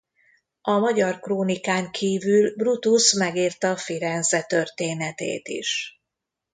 [0.61, 5.99] A magyar krónikán kívül Brutus megírta Firenze történetét is.